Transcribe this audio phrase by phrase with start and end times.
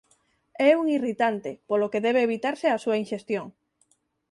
[0.69, 3.45] É un irritante polo que debe evitarse a súa inxestión.